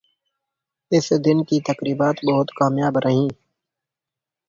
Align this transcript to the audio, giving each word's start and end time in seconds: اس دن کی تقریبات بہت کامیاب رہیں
اس 0.91 1.07
دن 1.25 1.37
کی 1.43 1.57
تقریبات 1.61 2.15
بہت 2.25 2.47
کامیاب 2.55 2.97
رہیں 2.97 3.27